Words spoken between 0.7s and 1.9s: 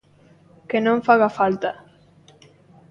non faga falta.